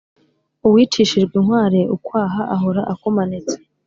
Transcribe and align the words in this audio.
Uwicishije 0.67 1.25
inkware 1.39 1.79
ukwaha 1.95 2.41
ahora 2.55 2.81
akumanitse. 2.93 3.55